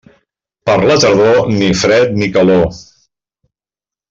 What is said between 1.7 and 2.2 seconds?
fred